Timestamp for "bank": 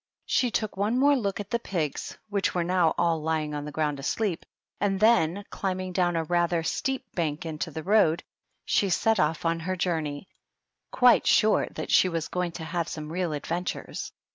7.13-7.45